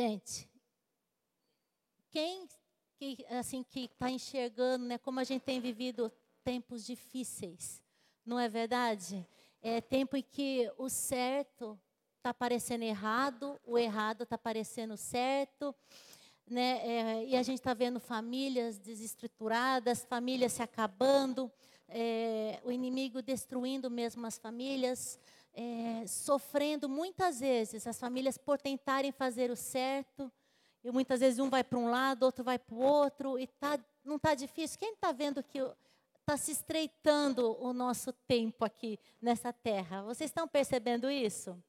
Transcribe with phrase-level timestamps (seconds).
[0.00, 0.48] Gente,
[2.12, 2.46] quem
[2.96, 6.08] que assim que está enxergando, né, como a gente tem vivido
[6.44, 7.82] tempos difíceis,
[8.24, 9.26] não é verdade?
[9.60, 11.76] É tempo em que o certo
[12.16, 15.74] está parecendo errado, o errado está parecendo certo,
[16.46, 16.78] né?
[16.86, 21.50] É, e a gente está vendo famílias desestruturadas, famílias se acabando,
[21.88, 25.18] é, o inimigo destruindo mesmo as famílias,
[25.60, 30.30] é, sofrendo muitas vezes as famílias por tentarem fazer o certo,
[30.84, 33.76] e muitas vezes um vai para um lado, outro vai para o outro, e tá,
[34.04, 34.78] não está difícil.
[34.78, 35.58] Quem está vendo que
[36.20, 40.02] está se estreitando o nosso tempo aqui nessa terra?
[40.04, 41.60] Vocês estão percebendo isso?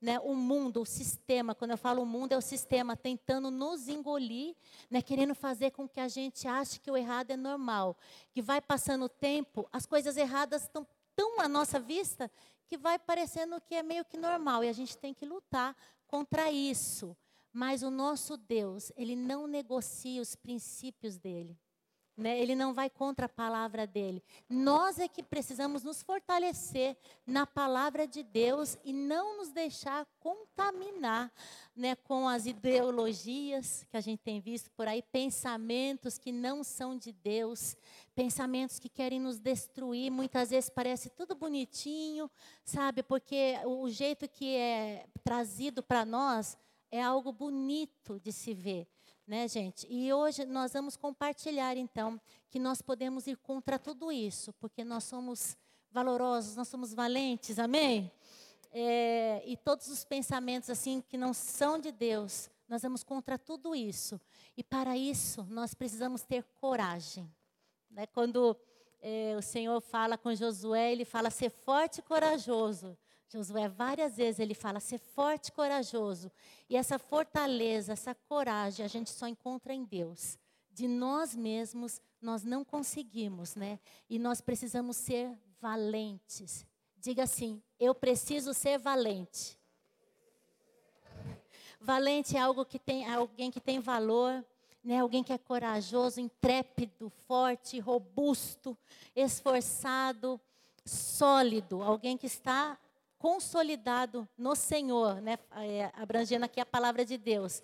[0.00, 3.86] Né, o mundo, o sistema, quando eu falo o mundo, é o sistema tentando nos
[3.86, 4.56] engolir,
[4.90, 7.96] né, querendo fazer com que a gente ache que o errado é normal.
[8.32, 10.84] Que vai passando o tempo, as coisas erradas estão
[11.14, 12.30] tão à nossa vista
[12.70, 14.62] que vai parecendo que é meio que normal.
[14.62, 17.16] E a gente tem que lutar contra isso.
[17.52, 21.58] Mas o nosso Deus, ele não negocia os princípios dele.
[22.20, 22.38] Né?
[22.38, 24.22] Ele não vai contra a palavra dele.
[24.46, 26.94] Nós é que precisamos nos fortalecer
[27.26, 31.32] na palavra de Deus e não nos deixar contaminar
[31.74, 36.94] né, com as ideologias que a gente tem visto por aí, pensamentos que não são
[36.94, 37.74] de Deus,
[38.14, 40.10] pensamentos que querem nos destruir.
[40.10, 42.30] Muitas vezes parece tudo bonitinho,
[42.62, 43.02] sabe?
[43.02, 46.58] Porque o jeito que é trazido para nós
[46.90, 48.86] é algo bonito de se ver
[49.30, 49.86] né, gente?
[49.88, 55.04] E hoje nós vamos compartilhar, então, que nós podemos ir contra tudo isso, porque nós
[55.04, 55.56] somos
[55.92, 58.10] valorosos, nós somos valentes, amém?
[58.72, 63.72] É, e todos os pensamentos, assim, que não são de Deus, nós vamos contra tudo
[63.72, 64.20] isso.
[64.56, 67.32] E para isso, nós precisamos ter coragem.
[67.88, 68.06] Né?
[68.06, 68.56] Quando
[69.00, 72.98] é, o Senhor fala com Josué, ele fala ser forte e corajoso.
[73.32, 76.32] Josué, várias vezes ele fala ser forte e corajoso.
[76.68, 80.36] E essa fortaleza, essa coragem, a gente só encontra em Deus.
[80.72, 83.78] De nós mesmos, nós não conseguimos, né?
[84.08, 86.66] E nós precisamos ser valentes.
[86.96, 89.56] Diga assim: eu preciso ser valente.
[91.80, 94.44] Valente é algo que tem, é alguém que tem valor,
[94.82, 94.98] né?
[94.98, 98.76] Alguém que é corajoso, intrépido, forte, robusto,
[99.14, 100.40] esforçado,
[100.84, 102.76] sólido, alguém que está
[103.20, 105.38] consolidado no Senhor, né?
[105.56, 107.62] É, abrangendo aqui a palavra de Deus.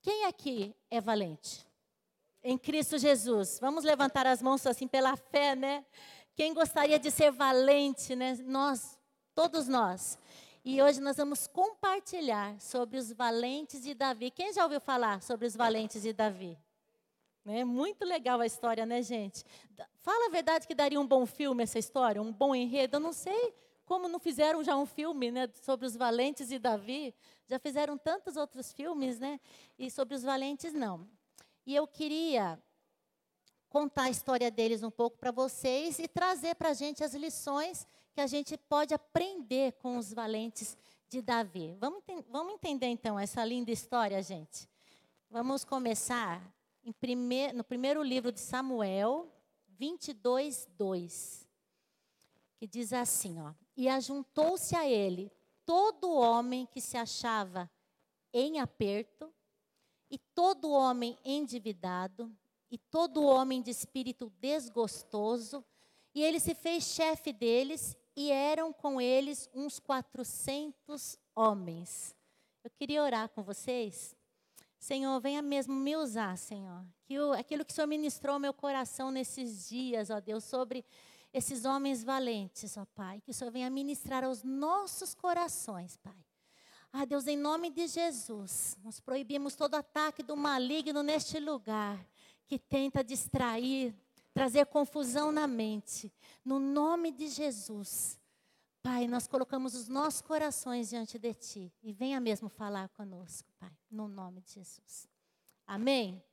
[0.00, 1.66] Quem aqui é valente?
[2.42, 3.58] Em Cristo Jesus.
[3.60, 5.84] Vamos levantar as mãos assim pela fé, né?
[6.36, 8.38] Quem gostaria de ser valente, né?
[8.44, 8.96] Nós,
[9.34, 10.16] todos nós.
[10.64, 14.30] E hoje nós vamos compartilhar sobre os valentes de Davi.
[14.30, 16.56] Quem já ouviu falar sobre os valentes de Davi?
[17.44, 19.44] É muito legal a história, né, gente?
[19.96, 22.96] Fala a verdade que daria um bom filme essa história, um bom enredo.
[22.96, 23.52] Eu não sei
[23.86, 27.14] como não fizeram já um filme né, sobre os valentes e Davi,
[27.46, 29.40] já fizeram tantos outros filmes, né?
[29.78, 31.08] E sobre os valentes, não.
[31.64, 32.60] E eu queria
[33.68, 37.86] contar a história deles um pouco para vocês e trazer para a gente as lições
[38.12, 40.76] que a gente pode aprender com os valentes
[41.08, 41.76] de Davi.
[41.78, 44.68] Vamos, vamos entender então essa linda história, gente?
[45.30, 46.42] Vamos começar
[47.54, 49.32] no primeiro livro de Samuel,
[49.68, 51.45] 22, 2.
[52.58, 55.30] Que diz assim, ó e ajuntou-se a ele
[55.64, 57.70] todo homem que se achava
[58.32, 59.32] em aperto,
[60.10, 62.32] e todo homem endividado,
[62.70, 65.64] e todo homem de espírito desgostoso,
[66.14, 72.14] e ele se fez chefe deles, e eram com eles uns quatrocentos homens.
[72.62, 74.14] Eu queria orar com vocês.
[74.78, 76.84] Senhor, venha mesmo me usar, Senhor.
[77.04, 80.84] Que o, aquilo que o Senhor ministrou ao meu coração nesses dias, ó Deus, sobre
[81.36, 86.16] esses homens valentes, ó Pai, que o Senhor venha ministrar aos nossos corações, Pai.
[86.90, 92.02] Ah, Deus, em nome de Jesus, nós proibimos todo ataque do maligno neste lugar,
[92.46, 93.94] que tenta distrair,
[94.32, 96.10] trazer confusão na mente.
[96.42, 98.18] No nome de Jesus,
[98.82, 103.76] Pai, nós colocamos os nossos corações diante de Ti e venha mesmo falar conosco, Pai,
[103.90, 105.06] no nome de Jesus.
[105.66, 106.24] Amém?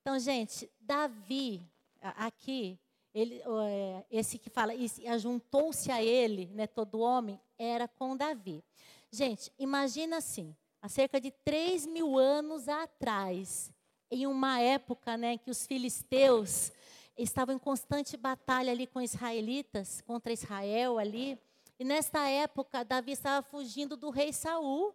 [0.00, 1.64] Então, gente, Davi,
[2.00, 2.76] aqui,
[3.16, 8.62] ele, é, esse que fala, e ajuntou-se a ele, né, todo homem, era com Davi.
[9.10, 13.72] Gente, imagina assim, há cerca de 3 mil anos atrás,
[14.10, 16.70] em uma época né, que os filisteus
[17.16, 21.38] estavam em constante batalha ali com israelitas, contra Israel ali,
[21.78, 24.94] e nesta época Davi estava fugindo do rei Saul,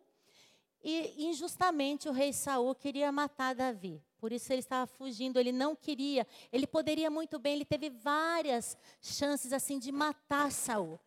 [0.83, 3.99] e injustamente o rei Saul queria matar Davi.
[4.21, 6.27] Por isso ele estava fugindo, ele não queria.
[6.53, 10.99] Ele poderia muito bem, ele teve várias chances assim de matar Saul.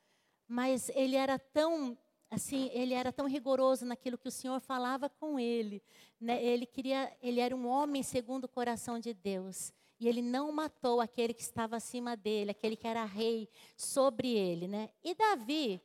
[0.49, 1.97] Mas ele era tão
[2.29, 5.81] assim, ele era tão rigoroso naquilo que o Senhor falava com ele.
[6.21, 6.45] Né?
[6.45, 9.73] Ele queria, ele era um homem segundo o coração de Deus.
[10.01, 14.67] E ele não matou aquele que estava acima dele, aquele que era rei sobre ele,
[14.67, 14.91] né?
[15.05, 15.81] E Davi,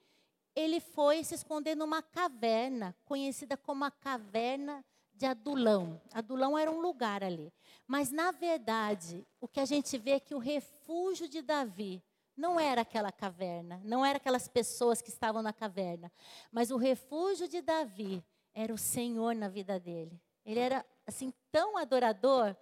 [0.56, 4.84] ele foi se esconder numa caverna, conhecida como a caverna
[5.26, 6.02] Adulão.
[6.14, 7.52] Adulão era um lugar ali.
[7.88, 12.04] Mas, na verdade, o que a gente vê é que o refúgio de Davi
[12.40, 16.10] não era aquela caverna, não era aquelas pessoas que estavam na caverna,
[16.50, 18.24] mas o refúgio de Davi
[18.54, 20.20] era o Senhor na vida dele.
[20.46, 22.56] Ele era assim tão adorador,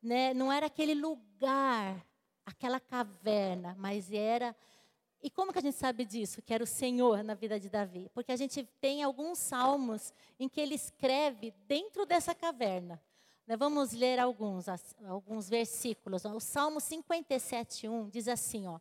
[0.00, 0.32] né?
[0.34, 2.06] Não era aquele lugar,
[2.46, 4.54] aquela caverna, mas era
[5.22, 8.08] e como que a gente sabe disso, que era o Senhor na vida de Davi?
[8.14, 13.02] Porque a gente tem alguns salmos em que ele escreve dentro dessa caverna.
[13.46, 14.66] Né, vamos ler alguns,
[15.06, 16.24] alguns versículos.
[16.24, 18.78] O Salmo 57, 1 diz assim, ó.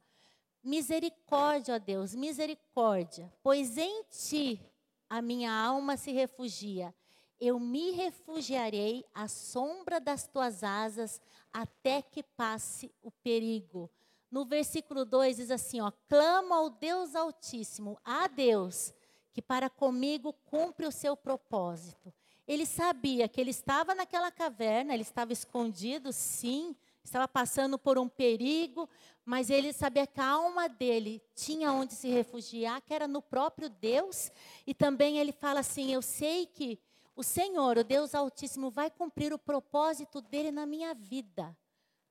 [0.64, 4.62] Misericórdia, ó Deus, misericórdia, pois em ti
[5.10, 6.94] a minha alma se refugia.
[7.40, 11.22] Eu me refugiarei à sombra das tuas asas
[11.54, 13.90] até que passe o perigo.
[14.30, 18.94] No versículo 2 diz assim, ó: Clamo ao Deus Altíssimo, a Deus,
[19.34, 22.14] que para comigo cumpre o seu propósito.
[22.48, 28.08] Ele sabia que ele estava naquela caverna, ele estava escondido, sim, estava passando por um
[28.08, 28.90] perigo,
[29.26, 33.70] mas ele sabia que a alma dele tinha onde se refugiar, que era no próprio
[33.70, 34.32] Deus.
[34.66, 36.80] E também ele fala assim: Eu sei que
[37.16, 41.56] o Senhor, o Deus Altíssimo, vai cumprir o propósito dele na minha vida.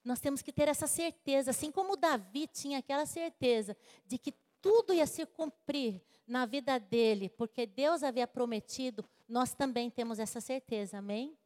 [0.07, 3.77] Nós temos que ter essa certeza, assim como Davi tinha aquela certeza
[4.07, 4.33] de que
[4.63, 10.41] tudo ia se cumprir na vida dele, porque Deus havia prometido, nós também temos essa
[10.41, 11.37] certeza, amém?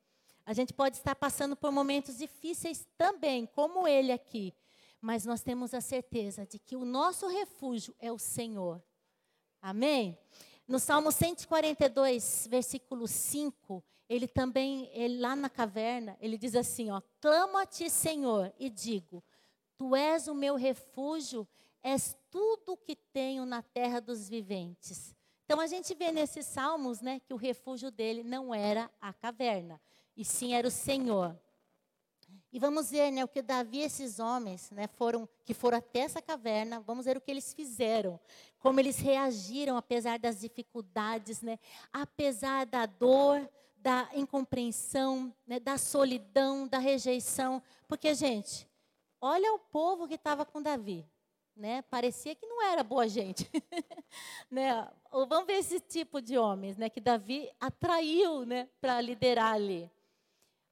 [0.44, 4.54] A gente pode estar passando por momentos difíceis também, como ele aqui,
[5.00, 8.82] mas nós temos a certeza de que o nosso refúgio é o Senhor.
[9.62, 10.18] Amém?
[10.68, 17.00] No Salmo 142, versículo 5, ele também, ele, lá na caverna, ele diz assim, ó,
[17.20, 19.22] clamo a ti, Senhor, e digo,
[19.78, 21.46] tu és o meu refúgio,
[21.80, 25.14] és tudo o que tenho na terra dos viventes.
[25.44, 29.80] Então a gente vê nesses salmos, né, que o refúgio dele não era a caverna,
[30.16, 31.38] e sim era o Senhor.
[32.52, 36.00] E vamos ver, né, o que Davi e esses homens, né, foram que foram até
[36.00, 38.18] essa caverna, vamos ver o que eles fizeram,
[38.58, 41.60] como eles reagiram apesar das dificuldades, né,
[41.92, 43.48] apesar da dor,
[43.80, 48.68] da incompreensão, né, da solidão, da rejeição, porque gente,
[49.20, 51.06] olha o povo que estava com Davi,
[51.56, 51.82] né?
[51.82, 53.50] Parecia que não era boa gente,
[54.50, 54.88] né?
[55.10, 59.90] Ou vamos ver esse tipo de homens, né, que Davi atraiu, né, para liderar ali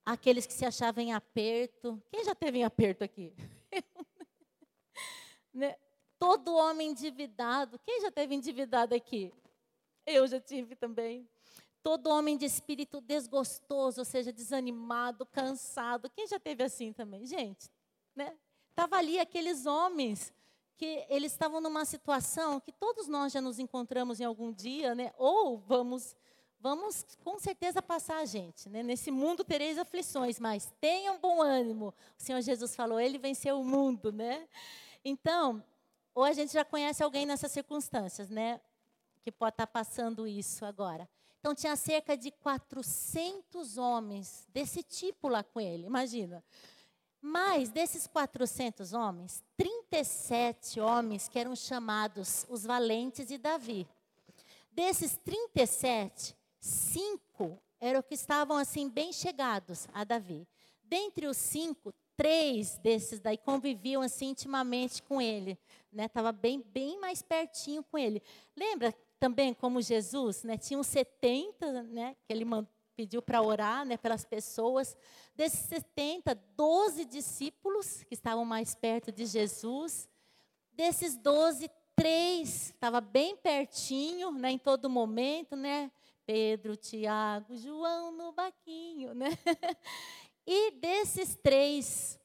[0.04, 2.02] aqueles que se achavam em aperto.
[2.10, 3.34] Quem já teve em aperto aqui?
[5.52, 5.76] né?
[6.18, 7.78] Todo homem endividado.
[7.80, 9.32] Quem já teve endividado aqui?
[10.06, 11.28] Eu já tive também.
[11.88, 16.10] Todo homem de espírito desgostoso, ou seja, desanimado, cansado.
[16.10, 17.24] Quem já teve assim também?
[17.24, 17.70] Gente,
[18.14, 18.36] né?
[18.74, 20.30] Tava ali aqueles homens
[20.76, 25.14] que eles estavam numa situação que todos nós já nos encontramos em algum dia, né?
[25.16, 26.14] Ou vamos
[26.60, 28.68] vamos com certeza passar, gente.
[28.68, 28.82] Né?
[28.82, 31.94] Nesse mundo tereis aflições, mas tenham bom ânimo.
[32.18, 34.46] O Senhor Jesus falou, ele venceu o mundo, né?
[35.02, 35.64] Então,
[36.14, 38.60] ou a gente já conhece alguém nessas circunstâncias, né?
[39.22, 41.08] Que pode estar passando isso agora.
[41.48, 46.44] Então, tinha cerca de 400 homens desse tipo lá com ele, imagina.
[47.22, 53.88] Mas desses 400 homens, 37 homens que eram chamados os valentes de Davi.
[54.70, 60.46] Desses 37, cinco eram que estavam assim bem chegados a Davi.
[60.84, 65.58] Dentre os cinco, três desses daí conviviam assim intimamente com ele,
[65.90, 66.08] né?
[66.08, 68.22] Tava bem bem mais pertinho com ele.
[68.54, 70.56] Lembra também como Jesus, né?
[70.56, 72.16] Tinha uns 70, né?
[72.26, 72.44] Que ele
[72.96, 73.96] pediu para orar, né?
[73.96, 74.96] Pelas pessoas.
[75.34, 80.08] Desses 70, 12 discípulos que estavam mais perto de Jesus.
[80.72, 84.52] Desses 12, três estava bem pertinho, né?
[84.52, 85.90] Em todo momento, né?
[86.24, 89.30] Pedro, Tiago, João no baquinho, né?
[90.50, 92.18] E desses três,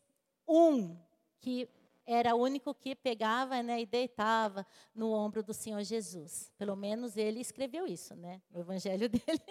[0.48, 0.98] um
[1.42, 1.68] que
[2.06, 6.52] era o único que pegava né, e deitava no ombro do Senhor Jesus.
[6.58, 8.42] Pelo menos ele escreveu isso, né?
[8.52, 9.42] O evangelho dele.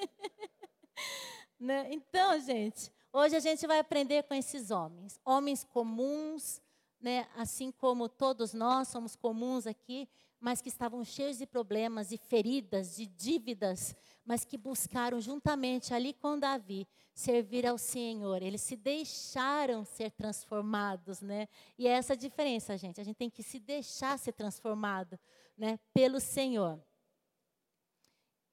[1.58, 1.88] né?
[1.92, 5.18] Então, gente, hoje a gente vai aprender com esses homens.
[5.24, 6.60] Homens comuns,
[7.00, 10.08] né, assim como todos nós somos comuns aqui,
[10.42, 13.94] mas que estavam cheios de problemas e feridas, de dívidas,
[14.24, 16.84] mas que buscaram juntamente ali com Davi
[17.14, 18.42] servir ao Senhor.
[18.42, 21.48] Eles se deixaram ser transformados, né?
[21.78, 23.00] E é essa a diferença, gente.
[23.00, 25.16] A gente tem que se deixar ser transformado,
[25.56, 26.82] né, pelo Senhor.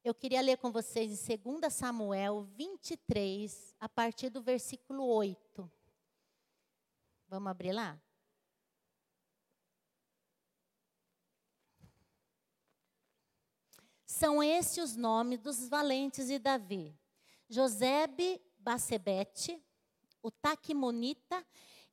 [0.04, 5.72] eu queria ler com vocês em 2 Samuel 23, a partir do versículo 8.
[7.28, 8.00] Vamos abrir lá?
[14.20, 16.94] São estes os nomes dos valentes de Davi:
[17.48, 19.64] Josebe Bacebete,
[20.22, 21.42] o Taquimonita,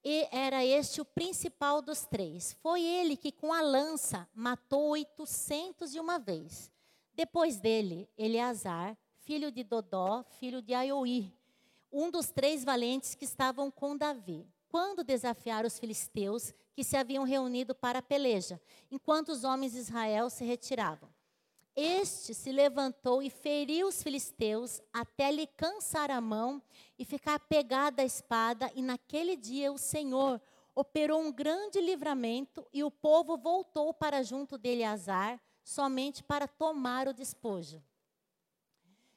[0.05, 2.53] e era este o principal dos três.
[2.55, 6.73] Foi ele que, com a lança, matou oitocentos de uma vez.
[7.15, 11.33] Depois dele, Eleazar, filho de Dodó, filho de Aioi,
[11.93, 14.45] um dos três valentes que estavam com Davi.
[14.69, 19.79] Quando desafiaram os filisteus que se haviam reunido para a peleja, enquanto os homens de
[19.79, 21.16] Israel se retiravam.
[21.79, 26.63] Este se levantou e feriu os filisteus até lhe cansar a mão
[26.99, 30.41] e ficar pegada à espada, e naquele dia o Senhor
[30.75, 37.09] operou um grande livramento e o povo voltou para junto de Eleazar, somente para tomar
[37.09, 37.83] o despojo.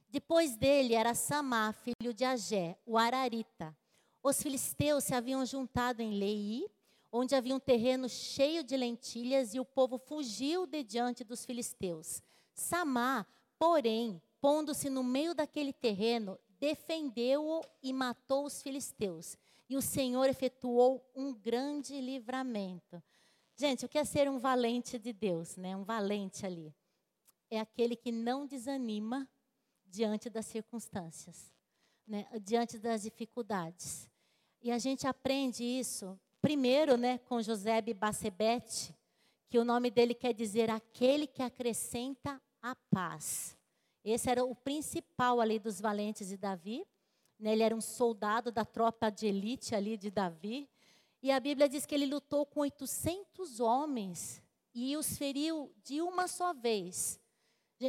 [0.09, 3.73] Depois dele era Samá, filho de Agé, o Ararita.
[4.21, 6.69] Os filisteus se haviam juntado em Lei,
[7.09, 12.21] onde havia um terreno cheio de lentilhas, e o povo fugiu de diante dos filisteus.
[12.59, 13.25] Samá,
[13.57, 19.37] porém, pondo-se no meio daquele terreno, defendeu-o e matou os filisteus.
[19.69, 23.01] E o Senhor efetuou um grande livramento.
[23.55, 25.75] Gente, o que é ser um valente de Deus, né?
[25.75, 26.73] Um valente ali.
[27.49, 29.27] É aquele que não desanima
[29.85, 31.51] diante das circunstâncias,
[32.07, 32.27] né?
[32.41, 34.09] diante das dificuldades.
[34.61, 38.95] E a gente aprende isso, primeiro, né, com José Bacebete,
[39.49, 43.57] que o nome dele quer dizer aquele que acrescenta a paz.
[44.03, 46.85] Esse era o principal ali dos valentes de Davi.
[47.39, 47.53] Né?
[47.53, 50.69] Ele era um soldado da tropa de elite ali de Davi.
[51.21, 54.41] E a Bíblia diz que ele lutou com 800 homens
[54.73, 57.19] e os feriu de uma só vez.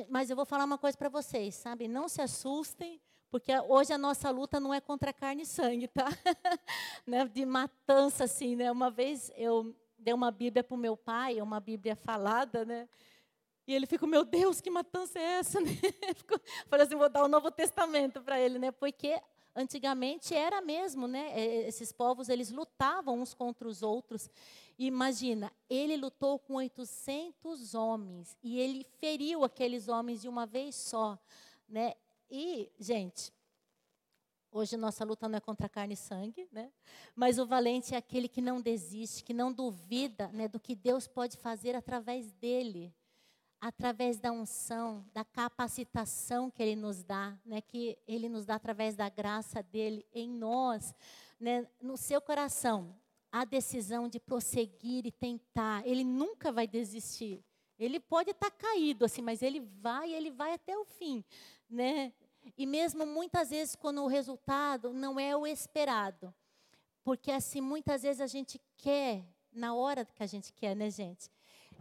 [0.09, 1.89] Mas eu vou falar uma coisa para vocês, sabe?
[1.89, 3.00] Não se assustem,
[3.31, 6.07] porque hoje a nossa luta não é contra carne e sangue, tá?
[7.07, 7.27] né?
[7.27, 8.71] De matança, assim, né?
[8.71, 12.89] Uma vez eu dei uma Bíblia para o meu pai, uma Bíblia falada, né?
[13.71, 15.61] E ele ficou, meu Deus, que matança é essa?
[15.62, 15.71] Né?
[16.67, 18.73] Falei assim, vou dar o Novo Testamento para ele, né?
[18.73, 19.23] Porque
[19.55, 21.41] antigamente era mesmo, né?
[21.69, 24.29] Esses povos, eles lutavam uns contra os outros.
[24.77, 30.75] E imagina, ele lutou com 800 homens e ele feriu aqueles homens de uma vez
[30.75, 31.17] só,
[31.69, 31.95] né?
[32.29, 33.33] E, gente,
[34.53, 36.73] Hoje nossa luta não é contra carne e sangue, né?
[37.15, 41.07] Mas o valente é aquele que não desiste, que não duvida, né, do que Deus
[41.07, 42.93] pode fazer através dele
[43.61, 48.97] através da unção, da capacitação que Ele nos dá, né, que Ele nos dá através
[48.97, 50.95] da graça dele em nós,
[51.38, 52.97] né, no seu coração,
[53.31, 55.87] a decisão de prosseguir e tentar.
[55.87, 57.45] Ele nunca vai desistir.
[57.79, 61.25] Ele pode estar tá caído assim, mas ele vai, ele vai até o fim,
[61.69, 62.12] né?
[62.57, 66.35] E mesmo muitas vezes quando o resultado não é o esperado,
[67.05, 71.31] porque assim muitas vezes a gente quer na hora que a gente quer, né, gente?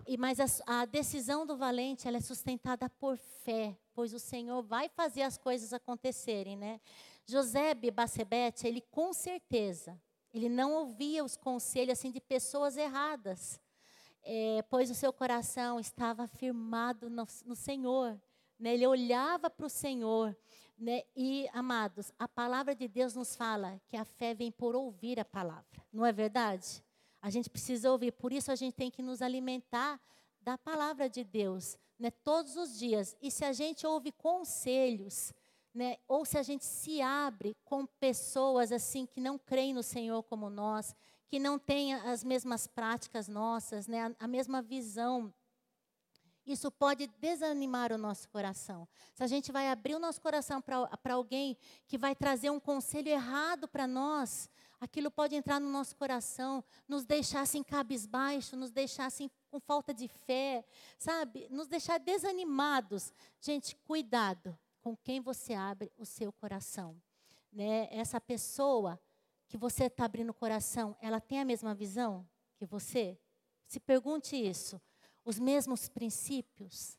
[0.07, 4.61] E, mas a, a, decisão do valente ela é sustentada por fé, pois o Senhor
[4.63, 6.79] vai fazer as coisas acontecerem, né?
[7.25, 9.99] José Bacebete, ele com certeza,
[10.33, 13.59] ele não ouvia os conselhos assim de pessoas erradas,
[14.23, 18.19] é, pois o seu coração estava firmado no, no Senhor,
[18.59, 18.73] né?
[18.73, 20.35] Ele olhava para o Senhor,
[20.77, 21.03] né?
[21.15, 25.25] E amados, a palavra de Deus nos fala que a fé vem por ouvir a
[25.25, 26.83] palavra, não é verdade?
[27.21, 29.99] A gente precisa ouvir, por isso a gente tem que nos alimentar
[30.41, 33.15] da palavra de Deus, né, todos os dias.
[33.21, 35.33] E se a gente ouve conselhos,
[35.73, 40.23] né, ou se a gente se abre com pessoas assim que não creem no Senhor
[40.23, 40.95] como nós,
[41.27, 45.33] que não têm as mesmas práticas nossas, né, a, a mesma visão
[46.51, 48.87] isso pode desanimar o nosso coração.
[49.13, 51.55] Se a gente vai abrir o nosso coração para alguém
[51.87, 54.49] que vai trazer um conselho errado para nós,
[54.79, 59.93] aquilo pode entrar no nosso coração, nos deixar assim cabisbaixo, nos deixar assim com falta
[59.93, 60.65] de fé,
[60.97, 61.47] sabe?
[61.49, 63.13] Nos deixar desanimados.
[63.41, 67.01] Gente, cuidado com quem você abre o seu coração.
[67.51, 67.87] Né?
[67.91, 68.99] Essa pessoa
[69.47, 73.19] que você está abrindo o coração, ela tem a mesma visão que você?
[73.65, 74.79] Se pergunte isso
[75.29, 76.97] os mesmos princípios,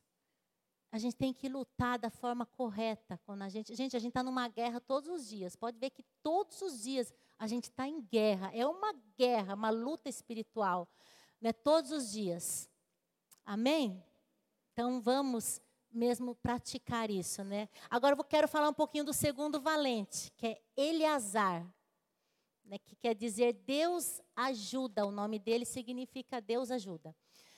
[0.93, 3.19] a gente tem que lutar da forma correta.
[3.25, 5.57] Quando a gente, gente, a gente está numa guerra todos os dias.
[5.57, 8.51] Pode ver que todos os dias a gente está em guerra.
[8.55, 10.87] É uma guerra, uma luta espiritual,
[11.41, 11.55] né?
[11.55, 12.69] Todos os dias.
[13.47, 14.05] Amém?
[14.75, 15.59] Então vamos
[15.91, 17.71] mesmo praticar isso, né?
[17.89, 21.67] Agora eu quero falar um pouquinho do segundo valente, que é Eleazar,
[22.63, 22.79] né?
[22.79, 25.07] Que quer dizer Deus ajuda.
[25.07, 27.17] O nome dele significa Deus ajuda.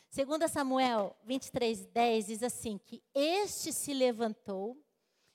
[0.09, 4.81] Segundo Samuel 23, 10 diz assim, que este se levantou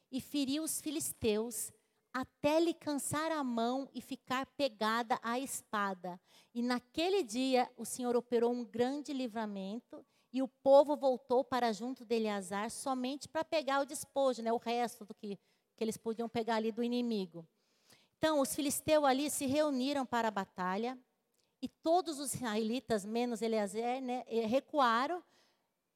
[0.10, 1.74] e feriu os filisteus
[2.17, 6.19] até lhe cansar a mão e ficar pegada à espada.
[6.51, 12.03] E naquele dia o Senhor operou um grande livramento e o povo voltou para junto
[12.03, 15.38] de Eleazar somente para pegar o despojo, né, o resto do que,
[15.75, 17.47] que eles podiam pegar ali do inimigo.
[18.17, 20.97] Então, os filisteus ali se reuniram para a batalha
[21.62, 25.24] e todos os israelitas, menos Eleazar, né, eh, recuaram.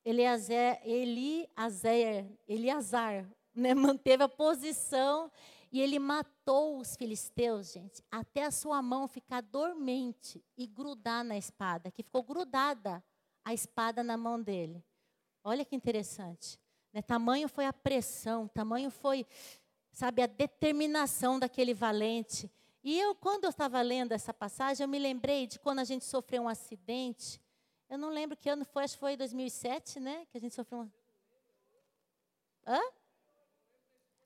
[0.06, 0.80] Eleazar,
[2.48, 5.32] Eliazar né, manteve a posição
[5.72, 11.38] e ele matou os filisteus, gente, até a sua mão ficar dormente e grudar na
[11.38, 13.02] espada, que ficou grudada
[13.44, 14.84] a espada na mão dele.
[15.44, 16.60] Olha que interessante.
[16.92, 17.02] Né?
[17.02, 19.26] Tamanho foi a pressão, tamanho foi,
[19.92, 22.52] sabe, a determinação daquele valente.
[22.84, 26.04] E eu, quando eu estava lendo essa passagem, eu me lembrei de quando a gente
[26.04, 27.40] sofreu um acidente.
[27.90, 30.26] Eu não lembro que ano foi, acho que foi 2007, né?
[30.32, 30.92] Que a gente sofreu um.
[32.68, 32.80] Hã?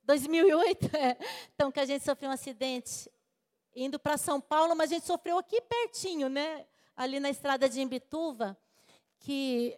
[0.05, 1.17] 2008, é.
[1.53, 3.09] Então, que a gente sofreu um acidente
[3.75, 6.65] indo para São Paulo, mas a gente sofreu aqui pertinho, né?
[6.95, 8.57] Ali na estrada de Imbituva,
[9.19, 9.77] que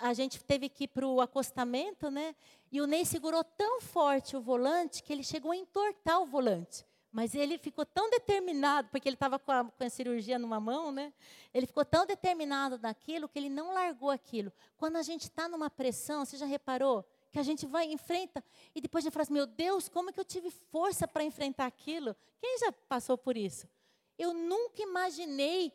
[0.00, 2.34] a gente teve que ir para o acostamento, né?
[2.70, 6.84] E o Ney segurou tão forte o volante que ele chegou a entortar o volante.
[7.12, 11.12] Mas ele ficou tão determinado, porque ele estava com, com, a cirurgia numa mão, né?
[11.52, 14.52] Ele ficou tão determinado naquilo que ele não largou aquilo.
[14.76, 17.04] Quando a gente está numa pressão, você já reparou?
[17.34, 20.12] Que a gente vai enfrenta e depois a gente fala assim, meu Deus, como é
[20.12, 22.14] que eu tive força para enfrentar aquilo?
[22.38, 23.68] Quem já passou por isso?
[24.16, 25.72] Eu nunca imaginei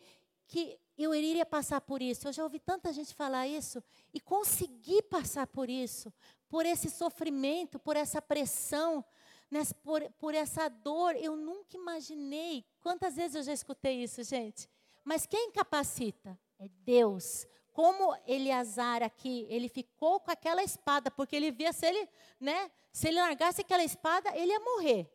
[0.48, 2.30] que eu iria passar por isso.
[2.30, 6.14] Eu já ouvi tanta gente falar isso e consegui passar por isso,
[6.48, 9.04] por esse sofrimento, por essa pressão,
[9.52, 11.14] nessa, por, por essa dor.
[11.18, 12.64] Eu nunca imaginei.
[12.80, 14.70] Quantas vezes eu já escutei isso, gente?
[15.04, 16.40] Mas quem capacita?
[16.58, 17.46] É Deus
[17.80, 23.08] como Eleazar aqui, ele ficou com aquela espada, porque ele via se ele, né, se
[23.08, 25.10] ele largasse aquela espada, ele ia morrer.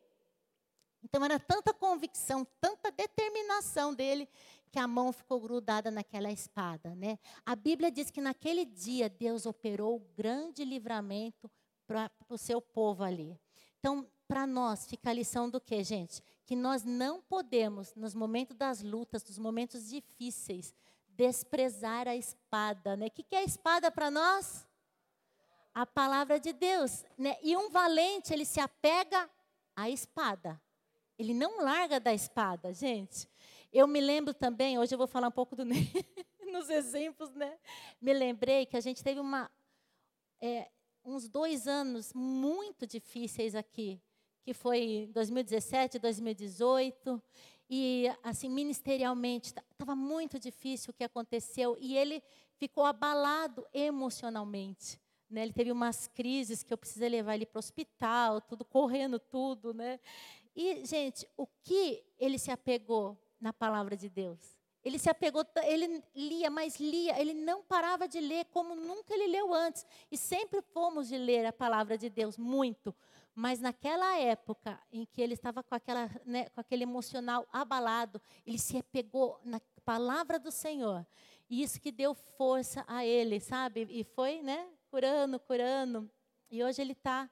[1.02, 4.26] Então era tanta convicção, tanta determinação dele,
[4.72, 7.18] que a mão ficou grudada naquela espada, né?
[7.44, 11.50] A Bíblia diz que naquele dia Deus operou grande livramento
[11.86, 13.38] para o seu povo ali.
[13.78, 16.22] Então, para nós fica a lição do que, gente?
[16.46, 20.74] Que nós não podemos, nos momentos das lutas, nos momentos difíceis,
[21.16, 22.96] desprezar a espada.
[22.96, 23.06] Né?
[23.06, 24.66] O que é a espada para nós?
[25.72, 27.04] A palavra de Deus.
[27.16, 27.36] Né?
[27.42, 29.28] E um valente, ele se apega
[29.74, 30.60] à espada.
[31.18, 33.28] Ele não larga da espada, gente.
[33.72, 35.64] Eu me lembro também, hoje eu vou falar um pouco do
[36.52, 37.58] nos exemplos, né?
[38.00, 39.50] Me lembrei que a gente teve uma,
[40.40, 40.70] é,
[41.04, 44.00] uns dois anos muito difíceis aqui,
[44.44, 47.22] que foi 2017, 2018.
[47.68, 51.76] E, assim, ministerialmente, estava muito difícil o que aconteceu.
[51.80, 52.22] E ele
[52.56, 55.00] ficou abalado emocionalmente.
[55.28, 55.42] Né?
[55.42, 59.72] Ele teve umas crises que eu precisei levar ele para o hospital, tudo correndo, tudo.
[59.72, 59.98] Né?
[60.54, 64.53] E, gente, o que ele se apegou na palavra de Deus?
[64.84, 69.28] Ele se apegou, ele lia, mas lia, ele não parava de ler como nunca ele
[69.28, 69.86] leu antes.
[70.12, 72.94] E sempre fomos de ler a palavra de Deus, muito.
[73.34, 78.58] Mas naquela época em que ele estava com, aquela, né, com aquele emocional abalado, ele
[78.58, 81.06] se apegou na palavra do Senhor.
[81.48, 83.86] E isso que deu força a ele, sabe?
[83.90, 86.10] E foi, né, curando, curando.
[86.50, 87.28] E hoje ele está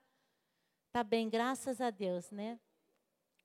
[0.91, 2.59] tá bem, graças a Deus, né?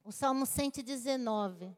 [0.03, 1.75] O Salmo 119.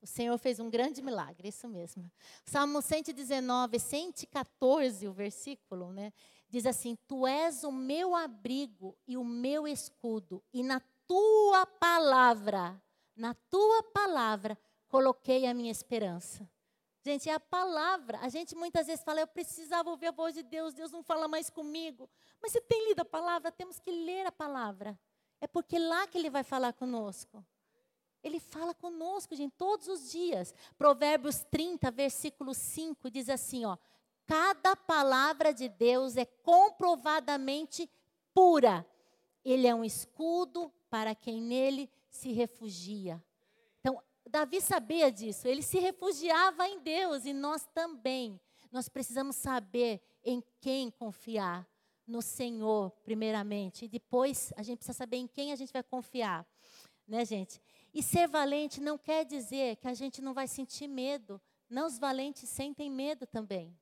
[0.00, 2.10] O Senhor fez um grande milagre, isso mesmo.
[2.44, 6.12] Salmo 119, 114, o versículo, né?
[6.48, 12.80] diz assim: Tu és o meu abrigo e o meu escudo, e na tua palavra,
[13.14, 16.48] na tua palavra, coloquei a minha esperança.
[17.04, 18.18] Gente, é a palavra.
[18.20, 21.28] A gente muitas vezes fala, eu precisava ouvir a voz de Deus, Deus não fala
[21.28, 22.10] mais comigo.
[22.42, 23.52] Mas você tem lido a palavra?
[23.52, 24.98] Temos que ler a palavra.
[25.40, 27.46] É porque lá que ele vai falar conosco.
[28.26, 30.52] Ele fala conosco, gente, todos os dias.
[30.76, 33.76] Provérbios 30, versículo 5 diz assim, ó:
[34.26, 37.88] Cada palavra de Deus é comprovadamente
[38.34, 38.84] pura.
[39.44, 43.22] Ele é um escudo para quem nele se refugia.
[43.78, 45.46] Então, Davi sabia disso.
[45.46, 48.40] Ele se refugiava em Deus e nós também.
[48.72, 51.64] Nós precisamos saber em quem confiar.
[52.04, 53.84] No Senhor, primeiramente.
[53.84, 56.46] E depois a gente precisa saber em quem a gente vai confiar.
[57.06, 57.60] Né, gente?
[57.96, 61.40] E ser valente não quer dizer que a gente não vai sentir medo.
[61.66, 63.74] Não, os valentes sentem medo também.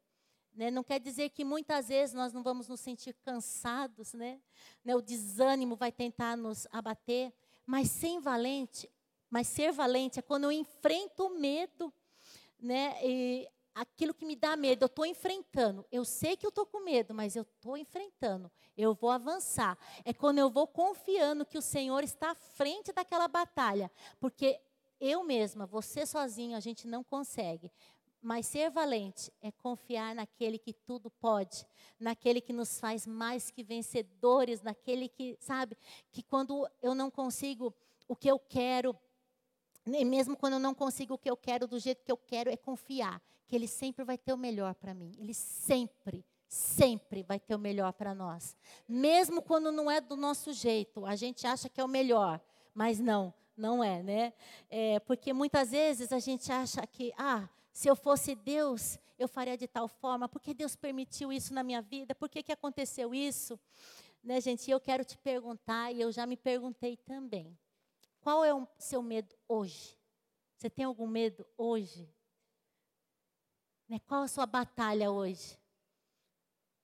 [0.55, 0.71] Né?
[0.71, 4.41] Não quer dizer que muitas vezes nós não vamos nos sentir cansados, né?
[4.85, 4.95] né?
[4.95, 7.35] O desânimo vai tentar nos abater,
[7.67, 8.89] mas sem valente,
[9.29, 11.93] mas ser valente é quando eu enfrento o medo,
[12.57, 12.95] né?
[13.05, 15.85] E aquilo que me dá medo, eu estou enfrentando.
[15.91, 18.51] Eu sei que eu estou com medo, mas eu estou enfrentando.
[18.77, 19.77] Eu vou avançar.
[20.05, 23.91] É quando eu vou confiando que o Senhor está à frente daquela batalha.
[24.21, 24.61] Porque
[25.01, 27.71] eu mesma, você sozinho, a gente não consegue.
[28.23, 31.67] Mas ser valente é confiar naquele que tudo pode,
[31.99, 35.77] naquele que nos faz mais que vencedores, naquele que, sabe,
[36.11, 37.75] que quando eu não consigo
[38.09, 38.97] o que eu quero,
[39.85, 42.51] nem mesmo quando eu não consigo o que eu quero do jeito que eu quero,
[42.51, 45.15] é confiar que Ele sempre vai ter o melhor para mim.
[45.19, 48.57] Ele sempre, sempre vai ter o melhor para nós.
[48.89, 52.41] Mesmo quando não é do nosso jeito, a gente acha que é o melhor,
[52.75, 54.33] mas não, não é, né?
[54.69, 59.57] É, porque muitas vezes a gente acha que, ah, se eu fosse Deus, eu faria
[59.57, 60.29] de tal forma.
[60.29, 62.15] Por que Deus permitiu isso na minha vida?
[62.15, 63.59] Por que, que aconteceu isso?
[64.23, 64.71] Né, gente?
[64.71, 67.57] Eu quero te perguntar, e eu já me perguntei também.
[68.21, 69.99] Qual é o seu medo hoje?
[70.57, 72.09] Você tem algum medo hoje?
[73.89, 75.59] Né, qual a sua batalha hoje?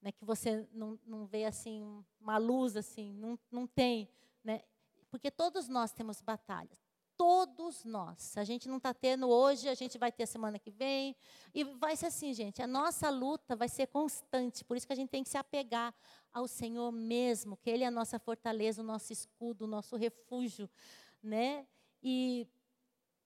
[0.01, 4.09] Né, que você não, não vê assim uma luz assim, não, não tem,
[4.43, 4.61] né?
[5.09, 6.79] Porque todos nós temos batalhas.
[7.17, 8.19] Todos nós.
[8.19, 11.15] Se a gente não está tendo hoje, a gente vai ter a semana que vem.
[11.53, 12.61] E vai ser assim, gente.
[12.61, 14.63] A nossa luta vai ser constante.
[14.63, 15.93] Por isso que a gente tem que se apegar
[16.33, 20.67] ao Senhor mesmo, que Ele é a nossa fortaleza, o nosso escudo, o nosso refúgio
[21.21, 21.67] né?
[22.01, 22.47] E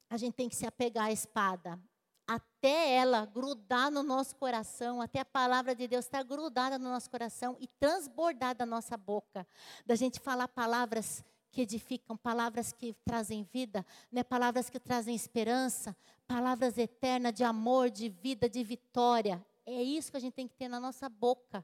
[0.10, 1.80] a gente tem que se apegar à espada,
[2.28, 7.10] até ela grudar no nosso coração, até a palavra de Deus estar grudada no nosso
[7.10, 9.48] coração e transbordar da nossa boca,
[9.86, 14.24] da gente falar palavras que edificam, palavras que trazem vida, né?
[14.24, 15.96] palavras que trazem esperança,
[16.28, 19.46] palavras eternas de amor, de vida, de vitória.
[19.66, 21.64] É isso que a gente tem que ter na nossa boca.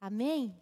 [0.00, 0.54] Amém?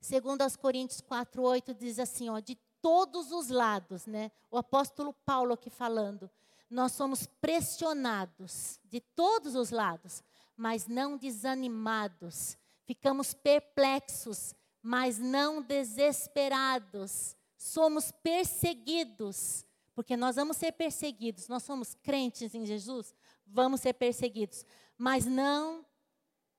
[0.00, 4.30] Segundo aos Coríntios 4:8 diz assim, ó, de todos os lados, né?
[4.50, 6.30] O apóstolo Paulo aqui falando.
[6.70, 10.22] Nós somos pressionados de todos os lados,
[10.56, 12.56] mas não desanimados.
[12.84, 17.36] Ficamos perplexos, mas não desesperados.
[17.56, 21.48] Somos perseguidos, porque nós vamos ser perseguidos.
[21.48, 23.14] Nós somos crentes em Jesus,
[23.46, 24.64] vamos ser perseguidos,
[24.98, 25.84] mas não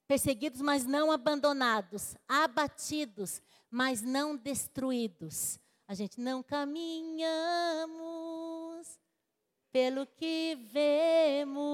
[0.07, 5.59] perseguidos, mas não abandonados, abatidos, mas não destruídos.
[5.87, 8.44] A gente não caminhamos
[9.75, 11.67] pelo que vemos,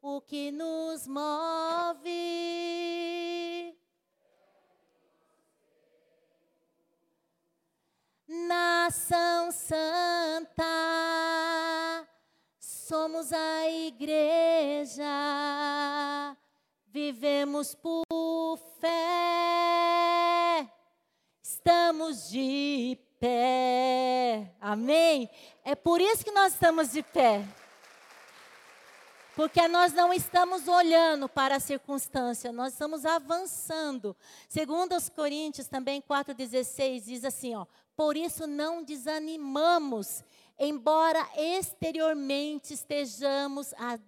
[0.00, 2.08] o que nos move.
[8.26, 10.64] Nação Santa,
[12.58, 15.04] somos a igreja,
[16.86, 18.06] vivemos por
[18.80, 20.41] fé
[21.52, 24.54] estamos de pé.
[24.60, 25.28] Amém?
[25.64, 27.44] É por isso que nós estamos de pé.
[29.36, 34.16] Porque nós não estamos olhando para a circunstância, nós estamos avançando.
[34.48, 40.24] Segundo os Coríntios também 4:16 diz assim, ó: "Por isso não desanimamos,
[40.58, 43.98] embora exteriormente estejamos a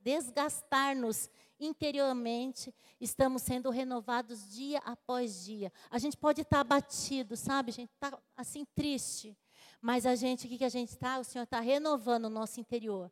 [0.00, 1.30] desgastar-nos
[1.64, 5.72] interiormente estamos sendo renovados dia após dia.
[5.90, 7.70] A gente pode estar abatido, sabe?
[7.70, 9.36] A gente está assim triste.
[9.80, 11.18] Mas a gente, o que, que a gente está?
[11.18, 13.10] O Senhor está renovando o nosso interior.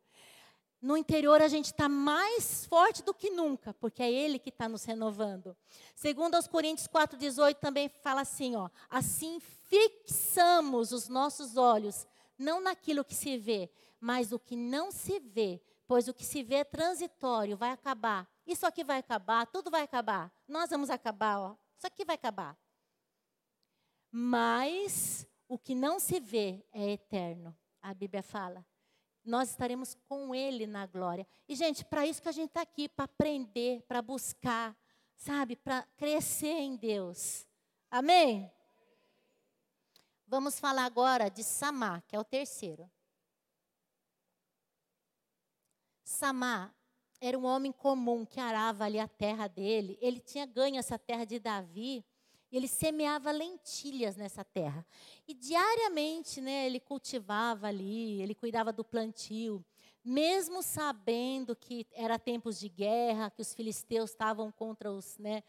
[0.81, 4.67] No interior a gente está mais forte do que nunca, porque é Ele que está
[4.67, 5.55] nos renovando.
[5.95, 8.69] Segundo aos Coríntios 4,18 também fala assim, ó.
[8.89, 12.05] Assim fixamos os nossos olhos,
[12.37, 16.43] não naquilo que se vê, mas o que não se vê, pois o que se
[16.43, 18.27] vê é transitório, vai acabar.
[18.45, 20.31] Isso aqui vai acabar, tudo vai acabar.
[20.47, 21.55] Nós vamos acabar, ó.
[21.77, 22.57] Isso aqui vai acabar.
[24.11, 27.55] Mas o que não se vê é eterno.
[27.81, 28.65] A Bíblia fala.
[29.23, 31.25] Nós estaremos com Ele na glória.
[31.47, 34.75] E, gente, para isso que a gente está aqui, para aprender, para buscar,
[35.15, 37.47] sabe, para crescer em Deus.
[37.89, 38.51] Amém?
[40.27, 42.89] Vamos falar agora de Samá, que é o terceiro.
[46.03, 46.73] Samá
[47.19, 49.97] era um homem comum que arava ali a terra dele.
[50.01, 52.03] Ele tinha ganho essa terra de Davi.
[52.51, 54.85] E ele semeava lentilhas nessa terra.
[55.27, 59.65] E diariamente, né, ele cultivava ali, ele cuidava do plantio,
[60.05, 65.41] mesmo sabendo que era tempos de guerra, que os filisteus estavam contra os, né,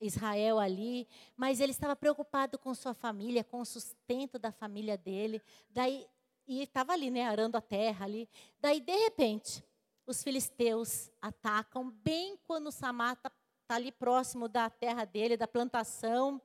[0.00, 5.40] Israel ali, mas ele estava preocupado com sua família, com o sustento da família dele.
[5.70, 6.06] Daí
[6.46, 8.28] e estava ali, né, arando a terra ali.
[8.60, 9.64] Daí de repente,
[10.06, 13.30] os filisteus atacam bem quando Samar está
[13.66, 16.40] tá ali próximo da terra dele, da plantação.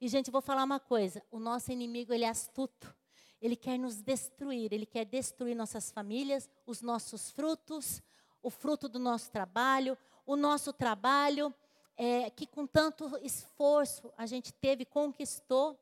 [0.00, 2.94] E, gente, vou falar uma coisa: o nosso inimigo ele é astuto.
[3.40, 8.02] Ele quer nos destruir, ele quer destruir nossas famílias, os nossos frutos,
[8.42, 9.96] o fruto do nosso trabalho,
[10.26, 11.54] o nosso trabalho
[11.96, 15.78] é, que com tanto esforço a gente teve, conquistou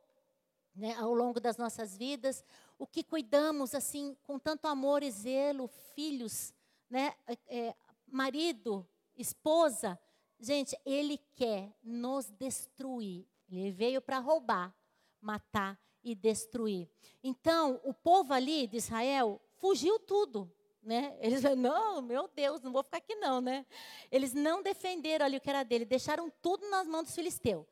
[0.74, 2.44] né, ao longo das nossas vidas,
[2.78, 6.54] o que cuidamos assim com tanto amor e zelo, filhos,
[6.90, 7.74] né, é, é
[8.06, 9.98] marido, esposa,
[10.40, 13.26] gente, ele quer nos destruir.
[13.50, 14.74] Ele veio para roubar,
[15.20, 16.88] matar e destruir.
[17.22, 20.50] Então, o povo ali de Israel fugiu tudo.
[20.82, 21.16] Né?
[21.20, 23.66] Eles não, meu Deus, não vou ficar aqui não, né?
[24.10, 27.66] Eles não defenderam ali o que era dele, deixaram tudo nas mãos dos filisteus.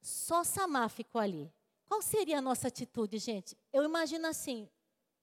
[0.00, 1.52] Só Samar ficou ali.
[1.86, 3.56] Qual seria a nossa atitude, gente?
[3.72, 4.68] Eu imagino assim,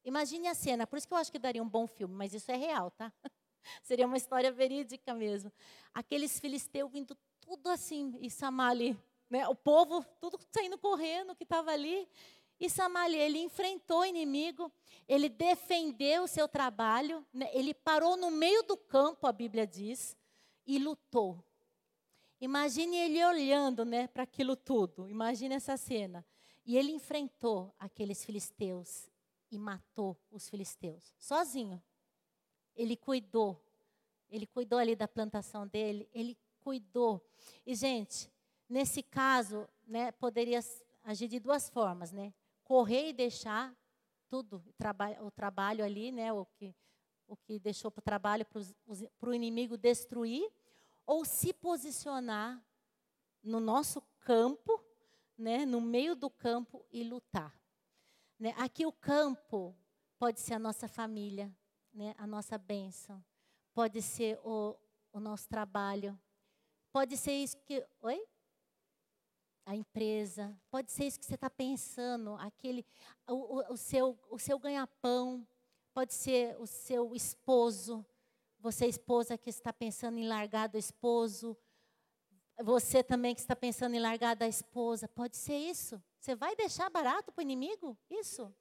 [0.06, 2.50] imagine a cena, por isso que eu acho que daria um bom filme, mas isso
[2.52, 3.12] é real, tá?
[3.84, 5.52] seria uma história verídica mesmo.
[5.94, 8.98] Aqueles filisteus vindo tudo assim, e Samar ali,
[9.30, 9.48] né?
[9.48, 12.08] O povo tudo saindo correndo que estava ali.
[12.58, 14.72] E Samaria, ele enfrentou o inimigo,
[15.08, 17.50] ele defendeu o seu trabalho, né?
[17.54, 20.16] ele parou no meio do campo, a Bíblia diz,
[20.66, 21.44] e lutou.
[22.40, 26.26] Imagine ele olhando né, para aquilo tudo, imagine essa cena.
[26.66, 29.10] E ele enfrentou aqueles filisteus
[29.52, 31.82] e matou os filisteus, sozinho.
[32.76, 33.64] Ele cuidou,
[34.30, 37.26] ele cuidou ali da plantação dele, ele cuidou.
[37.66, 38.32] E, gente,
[38.68, 40.60] nesse caso, né, poderia
[41.04, 42.34] agir de duas formas, né?
[42.66, 43.74] correr e deixar
[44.28, 44.62] tudo,
[45.22, 46.76] o trabalho ali, né, o que,
[47.28, 50.52] o que deixou para o trabalho, para o inimigo destruir,
[51.06, 52.62] ou se posicionar
[53.42, 54.84] no nosso campo,
[55.38, 57.56] né, no meio do campo e lutar.
[58.40, 58.54] Né?
[58.58, 59.76] Aqui o campo
[60.18, 61.54] pode ser a nossa família,
[61.94, 63.24] né, a nossa bênção,
[63.74, 64.76] pode ser o,
[65.14, 66.20] o nosso trabalho,
[66.92, 67.86] pode ser isso que.
[68.02, 68.22] Oi?
[69.66, 72.86] a empresa, pode ser isso que você está pensando, aquele,
[73.28, 75.46] o, o, seu, o seu ganha-pão,
[75.92, 78.06] pode ser o seu esposo,
[78.60, 81.58] você esposa que está pensando em largar do esposo,
[82.64, 86.02] você também que está pensando em largar da esposa, pode ser isso.
[86.20, 87.98] Você vai deixar barato para o inimigo?
[88.10, 88.54] Isso.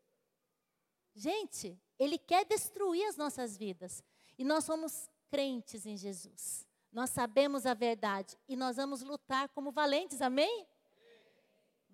[1.14, 4.02] Gente, ele quer destruir as nossas vidas.
[4.36, 6.66] E nós somos crentes em Jesus.
[6.92, 10.66] Nós sabemos a verdade e nós vamos lutar como valentes, amém?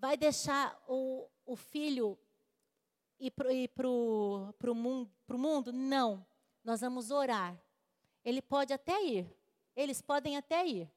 [0.00, 2.18] vai deixar o, o filho
[3.18, 5.72] ir para o mundo, mundo?
[5.72, 6.26] Não.
[6.64, 7.54] Nós vamos orar.
[8.24, 9.30] Ele pode até ir.
[9.76, 10.90] Eles podem até ir.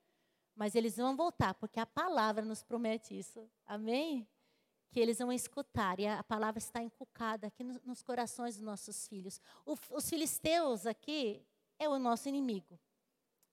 [0.55, 3.49] Mas eles vão voltar, porque a palavra nos promete isso.
[3.65, 4.27] Amém?
[4.91, 5.99] Que eles vão escutar.
[5.99, 9.41] E a palavra está encucada aqui nos, corações dos nossos filhos.
[9.65, 11.43] O, os filisteus aqui
[11.79, 12.79] é o nosso inimigo.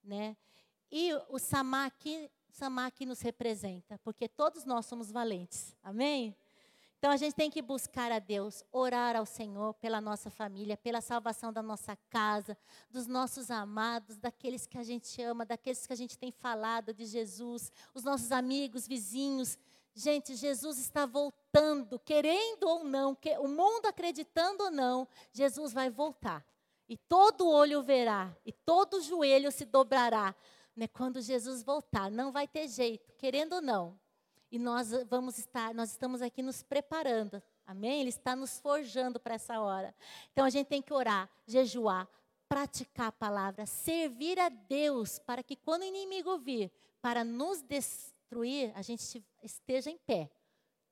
[0.03, 0.37] Né?
[0.91, 5.77] E o Samá aqui Samar que nos representa, porque todos nós somos valentes.
[5.83, 6.37] Amém?
[7.01, 11.01] Então a gente tem que buscar a Deus, orar ao Senhor pela nossa família, pela
[11.01, 12.55] salvação da nossa casa,
[12.91, 17.07] dos nossos amados, daqueles que a gente ama, daqueles que a gente tem falado de
[17.07, 19.59] Jesus, os nossos amigos, vizinhos.
[19.95, 25.89] Gente, Jesus está voltando, querendo ou não, que, o mundo acreditando ou não, Jesus vai
[25.89, 26.45] voltar.
[26.87, 30.35] E todo olho verá, e todo joelho se dobrará
[30.77, 32.11] né, quando Jesus voltar.
[32.11, 33.99] Não vai ter jeito, querendo ou não.
[34.51, 37.43] E nós vamos estar, nós estamos aqui nos preparando.
[37.67, 38.01] Amém?
[38.01, 39.95] Ele está nos forjando para essa hora.
[40.33, 42.09] Então a gente tem que orar, jejuar,
[42.49, 48.73] praticar a palavra, servir a Deus para que quando o inimigo vir para nos destruir,
[48.75, 50.29] a gente esteja em pé.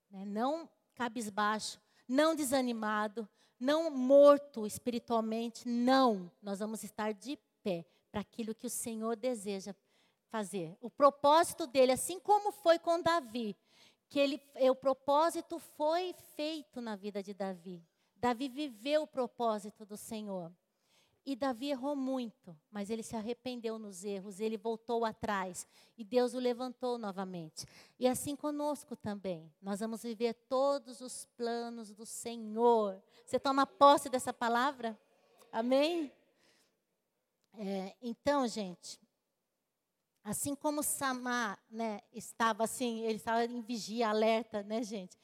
[0.09, 0.25] Né?
[0.25, 6.31] Não cabisbaixo, não desanimado, não morto espiritualmente, não.
[6.41, 9.75] Nós vamos estar de pé para aquilo que o Senhor deseja
[10.31, 10.77] fazer.
[10.81, 13.57] O propósito dele, assim como foi com Davi,
[14.09, 17.83] que ele, o propósito foi feito na vida de Davi.
[18.17, 20.53] Davi viveu o propósito do Senhor.
[21.25, 26.33] E Davi errou muito, mas ele se arrependeu nos erros, ele voltou atrás e Deus
[26.33, 27.67] o levantou novamente.
[27.99, 33.03] E assim conosco também, nós vamos viver todos os planos do Senhor.
[33.27, 34.99] Você toma posse dessa palavra?
[35.53, 36.11] Amém?
[37.59, 38.99] É, então, gente,
[40.29, 45.17] assim como Samar né, estava assim, ele estava em vigia, alerta, né, gente?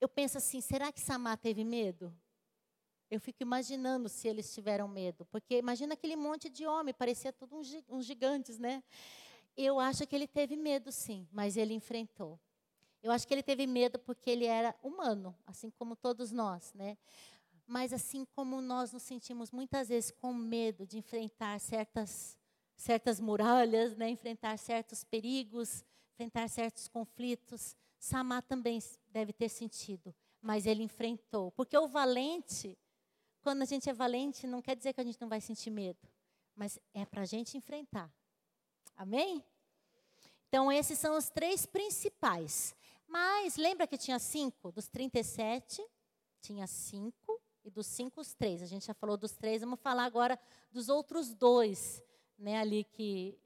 [0.00, 2.14] Eu penso assim, será que Samar teve medo?
[3.10, 7.56] Eu fico imaginando se eles tiveram medo, porque imagina aquele monte de homem, parecia tudo
[7.56, 8.84] uns, uns gigantes, né?
[9.56, 12.38] Eu acho que ele teve medo, sim, mas ele enfrentou.
[13.02, 16.96] Eu acho que ele teve medo porque ele era humano, assim como todos nós, né?
[17.66, 22.38] Mas assim como nós nos sentimos muitas vezes com medo de enfrentar certas,
[22.82, 24.08] certas muralhas, né?
[24.08, 31.52] enfrentar certos perigos, enfrentar certos conflitos, Samá também deve ter sentido mas ele enfrentou.
[31.52, 32.76] Porque o valente,
[33.40, 36.06] quando a gente é valente, não quer dizer que a gente não vai sentir medo,
[36.54, 38.12] mas é para a gente enfrentar.
[38.96, 39.42] Amém?
[40.48, 42.74] Então, esses são os três principais.
[43.06, 44.72] Mas lembra que tinha cinco?
[44.72, 45.82] Dos 37,
[46.40, 47.40] tinha cinco.
[47.64, 48.60] E dos cinco, os três.
[48.60, 50.38] A gente já falou dos três, vamos falar agora
[50.72, 52.02] dos outros dois,
[52.42, 52.58] né?
[52.58, 53.38] Ali que.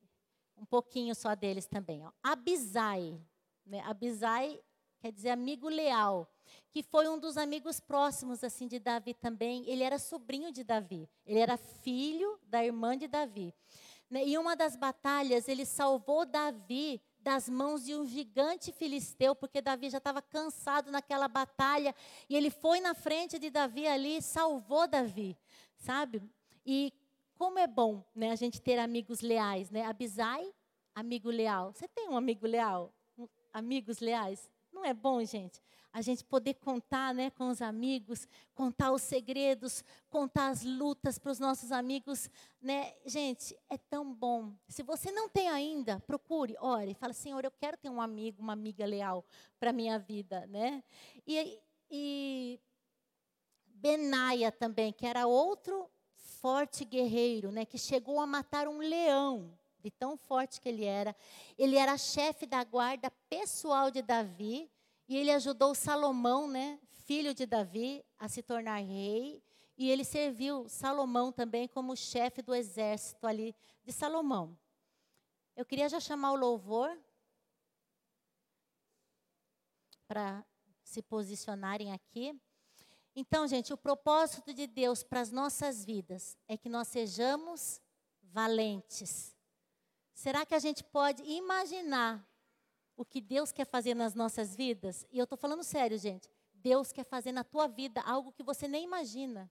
[0.58, 2.02] Um pouquinho só deles também.
[2.02, 2.10] Ó.
[2.22, 3.20] Abisai.
[3.66, 3.80] Né?
[3.80, 4.58] Abisai
[4.98, 6.26] quer dizer amigo leal,
[6.70, 9.68] que foi um dos amigos próximos assim de Davi também.
[9.68, 13.54] Ele era sobrinho de Davi, ele era filho da irmã de Davi.
[14.10, 14.26] Né?
[14.26, 19.90] E uma das batalhas, ele salvou Davi das mãos de um gigante filisteu, porque Davi
[19.90, 21.94] já estava cansado naquela batalha,
[22.28, 25.36] e ele foi na frente de Davi ali, salvou Davi,
[25.76, 26.22] sabe?
[26.64, 26.92] E
[27.36, 29.84] como é bom, né, a gente ter amigos leais, né?
[29.84, 30.52] Abisai,
[30.94, 31.72] amigo leal.
[31.72, 32.92] Você tem um amigo leal?
[33.52, 34.50] Amigos leais?
[34.72, 35.62] Não é bom, gente?
[35.92, 41.32] A gente poder contar né, com os amigos, contar os segredos, contar as lutas para
[41.32, 42.28] os nossos amigos.
[42.60, 42.94] Né?
[43.06, 44.52] Gente, é tão bom.
[44.68, 48.52] Se você não tem ainda, procure, ore, fala, Senhor, eu quero ter um amigo, uma
[48.52, 49.24] amiga leal
[49.58, 50.46] para a minha vida.
[50.46, 50.84] Né?
[51.26, 51.58] E,
[51.90, 52.60] e
[53.64, 55.90] Benaia também, que era outro
[56.46, 61.12] forte guerreiro, né, que chegou a matar um leão de tão forte que ele era.
[61.58, 64.70] Ele era chefe da guarda pessoal de Davi
[65.08, 69.42] e ele ajudou Salomão, né, filho de Davi, a se tornar rei.
[69.76, 74.56] E ele serviu Salomão também como chefe do exército ali de Salomão.
[75.56, 76.96] Eu queria já chamar o louvor
[80.06, 80.44] para
[80.84, 82.40] se posicionarem aqui.
[83.18, 87.80] Então, gente, o propósito de Deus para as nossas vidas é que nós sejamos
[88.22, 89.34] valentes.
[90.12, 92.22] Será que a gente pode imaginar
[92.94, 95.06] o que Deus quer fazer nas nossas vidas?
[95.10, 96.28] E eu estou falando sério, gente.
[96.52, 99.50] Deus quer fazer na tua vida algo que você nem imagina.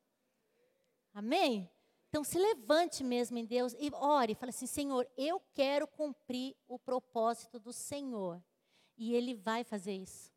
[1.11, 1.67] Amém?
[2.09, 6.77] Então se levante mesmo em Deus e ore, fale assim: Senhor, eu quero cumprir o
[6.77, 8.43] propósito do Senhor.
[8.95, 10.34] E Ele vai fazer isso.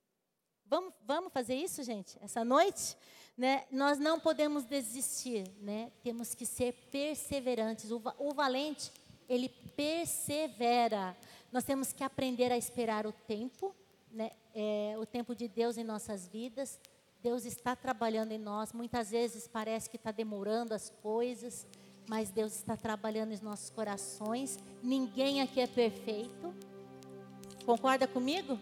[0.68, 2.96] Vamos, vamos fazer isso, gente, essa noite?
[3.36, 3.64] Né?
[3.70, 5.90] Nós não podemos desistir, né?
[6.02, 7.90] temos que ser perseverantes.
[7.90, 8.92] O, o valente
[9.28, 11.16] ele persevera.
[11.52, 13.74] Nós temos que aprender a esperar o tempo,
[14.10, 14.30] né?
[14.54, 16.80] É, o tempo de Deus em nossas vidas.
[17.22, 18.72] Deus está trabalhando em nós.
[18.72, 21.66] Muitas vezes parece que está demorando as coisas,
[22.08, 24.58] mas Deus está trabalhando em nossos corações.
[24.82, 26.54] Ninguém aqui é perfeito.
[27.64, 28.58] Concorda comigo?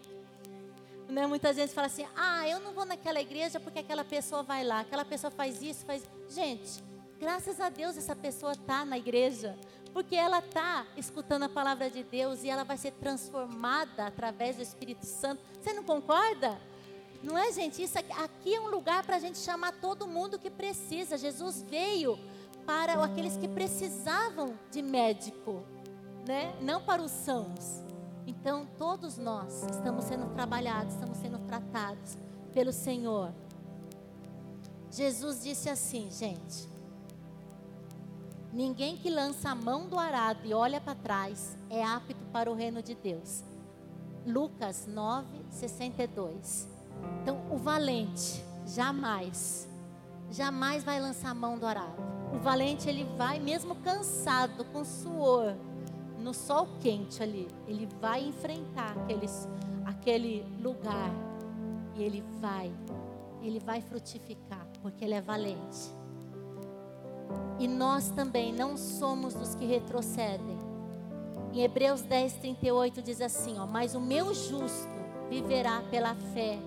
[1.09, 1.25] Né?
[1.25, 4.81] Muitas vezes fala assim: ah, eu não vou naquela igreja porque aquela pessoa vai lá,
[4.81, 6.03] aquela pessoa faz isso, faz.
[6.29, 6.83] Gente,
[7.19, 9.57] graças a Deus essa pessoa está na igreja.
[9.93, 14.61] Porque ela está escutando a palavra de Deus e ela vai ser transformada através do
[14.61, 15.41] Espírito Santo.
[15.59, 16.55] Você não concorda?
[17.23, 17.81] Não é, gente?
[17.81, 21.17] Isso aqui, aqui é um lugar para a gente chamar todo mundo que precisa.
[21.17, 22.19] Jesus veio
[22.65, 25.63] para aqueles que precisavam de médico,
[26.27, 26.53] né?
[26.61, 27.86] Não para os sãos.
[28.27, 32.17] Então, todos nós estamos sendo trabalhados, estamos sendo tratados
[32.53, 33.31] pelo Senhor.
[34.91, 36.67] Jesus disse assim, gente:
[38.51, 42.53] Ninguém que lança a mão do arado e olha para trás é apto para o
[42.53, 43.45] reino de Deus.
[44.25, 46.67] Lucas 9, 62.
[47.21, 49.69] Então, o valente jamais,
[50.29, 51.95] jamais vai lançar a mão do arado.
[52.33, 55.55] O valente, ele vai, mesmo cansado, com suor,
[56.27, 59.47] no sol quente ali, ele vai enfrentar aqueles,
[59.85, 61.09] aquele lugar.
[61.95, 62.69] E ele vai,
[63.41, 65.89] ele vai frutificar, porque ele é valente.
[67.57, 70.57] E nós também não somos dos que retrocedem.
[71.53, 74.89] Em Hebreus 10, 38 diz assim: ó, Mas o meu justo
[75.29, 76.59] viverá pela fé.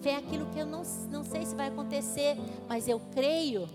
[0.00, 2.34] Fé é aquilo que eu não, não sei se vai acontecer,
[2.66, 3.68] mas eu creio.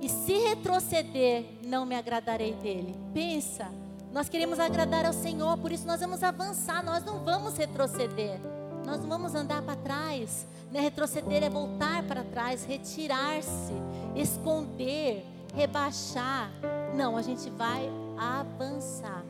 [0.00, 2.94] E se retroceder, não me agradarei dele.
[3.12, 3.70] Pensa,
[4.14, 8.38] nós queremos agradar ao Senhor, por isso nós vamos avançar, nós não vamos retroceder.
[8.86, 10.46] Nós não vamos andar para trás.
[10.70, 10.78] Né?
[10.78, 13.72] Retroceder é voltar para trás, retirar-se,
[14.14, 16.48] esconder, rebaixar.
[16.94, 19.24] Não, a gente vai avançar.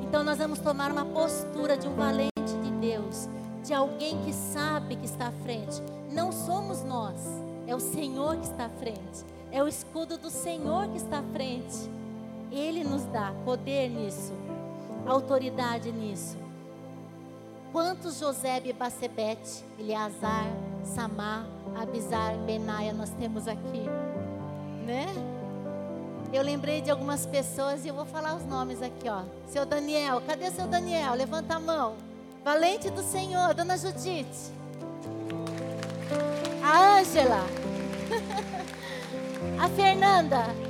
[0.00, 2.30] Então nós vamos tomar uma postura de um valente
[2.62, 3.28] de Deus,
[3.62, 5.82] de alguém que sabe que está à frente.
[6.10, 7.20] Não somos nós,
[7.66, 9.26] é o Senhor que está à frente.
[9.52, 11.97] É o escudo do Senhor que está à frente.
[12.50, 14.32] Ele nos dá poder nisso,
[15.06, 16.36] autoridade nisso.
[17.72, 20.46] Quantos José e Bacebete, Eleazar,
[20.82, 21.46] Samar,
[21.76, 23.84] Abizar, Benaia nós temos aqui,
[24.86, 25.06] né?
[26.32, 29.22] Eu lembrei de algumas pessoas e eu vou falar os nomes aqui, ó.
[29.46, 31.14] Seu Daniel, cadê seu Daniel?
[31.14, 31.96] Levanta a mão.
[32.44, 34.52] Valente do Senhor, Dona Judite.
[36.62, 37.44] A Ângela.
[39.58, 40.67] A Fernanda.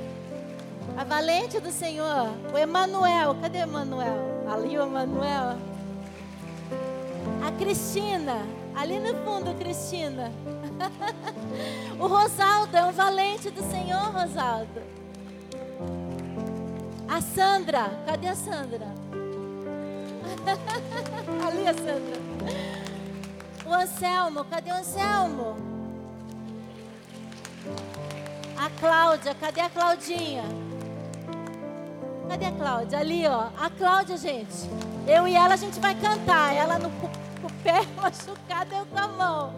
[0.99, 2.27] A valente do Senhor.
[2.53, 3.33] O Emanuel.
[3.41, 4.43] Cadê Emanuel?
[4.51, 5.55] Ali o Emanuel.
[7.41, 8.45] A Cristina.
[8.75, 10.29] Ali no fundo, Cristina.
[11.97, 14.81] o Rosaldo é um valente do Senhor, Rosaldo.
[17.07, 18.03] A Sandra.
[18.05, 18.87] Cadê a Sandra?
[21.47, 22.19] Ali a Sandra.
[23.65, 24.43] O Anselmo.
[24.43, 25.55] Cadê o Anselmo?
[28.57, 29.33] A Cláudia.
[29.35, 30.68] Cadê a Claudinha?
[32.29, 32.99] Cadê a Cláudia?
[32.99, 33.47] Ali, ó.
[33.59, 34.69] A Cláudia, gente.
[35.07, 36.53] Eu e ela a gente vai cantar.
[36.53, 36.89] Ela no
[37.43, 39.53] o pé machucado, eu com a mão.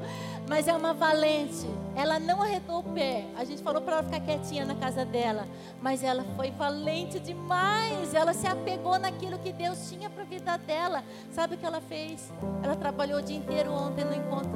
[0.48, 1.70] Mas é uma valente.
[1.98, 3.26] Ela não arredou o pé.
[3.38, 5.46] A gente falou para ela ficar quietinha na casa dela.
[5.82, 8.14] Mas ela foi valente demais.
[8.14, 11.04] Ela se apegou naquilo que Deus tinha para a vida dela.
[11.30, 12.32] Sabe o que ela fez?
[12.64, 14.50] Ela trabalhou o dia inteiro ontem no encontro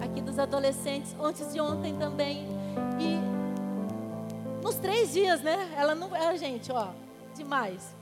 [0.00, 1.14] aqui dos adolescentes.
[1.22, 2.44] Antes de ontem também.
[2.98, 3.20] E
[4.64, 5.72] nos três dias, né?
[5.76, 6.14] Ela não.
[6.16, 6.88] É, gente, ó.
[7.34, 7.94] Demais.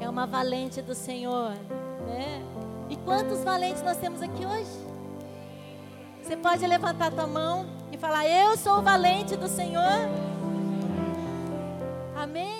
[0.00, 1.52] É uma valente do Senhor.
[2.06, 2.42] Né?
[2.88, 4.90] E quantos valentes nós temos aqui hoje?
[6.22, 10.08] Você pode levantar tua mão e falar: Eu sou o valente do Senhor.
[12.16, 12.59] Amém.